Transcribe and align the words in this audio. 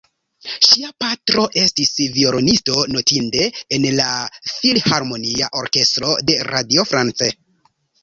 Ŝia 0.67 0.87
patro, 1.03 1.43
estis 1.63 1.91
violonisto 2.15 2.79
notinde 2.95 3.47
en 3.79 3.87
la 4.01 4.09
filharmonia 4.57 5.55
orkestro 5.63 6.19
de 6.33 6.43
Radio 6.53 6.91
France. 6.93 7.35